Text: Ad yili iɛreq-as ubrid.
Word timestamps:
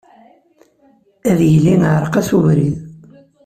Ad 1.29 1.39
yili 1.51 1.73
iɛreq-as 1.83 2.29
ubrid. 2.37 2.75